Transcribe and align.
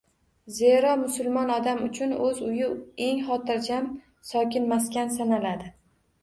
Zero, 0.59 0.93
musulmon 1.01 1.51
odam 1.55 1.83
uchun 1.87 2.15
o‘z 2.29 2.39
uyi 2.47 2.69
eng 3.09 3.21
xotirjam, 3.27 3.91
sokin 4.31 4.67
maskan 4.73 5.15
sanaladi. 5.21 5.71